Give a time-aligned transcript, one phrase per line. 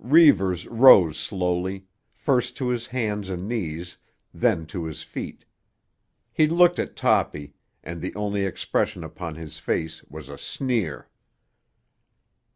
[0.00, 3.96] Reivers rose slowly, first to his hands and knees,
[4.32, 5.44] then to his feet.
[6.32, 11.08] He looked at Toppy, and the only expression upon his face was a sneer.